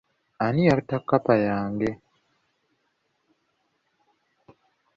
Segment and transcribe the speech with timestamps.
[0.45, 1.89] Ani yatta kkapa yange.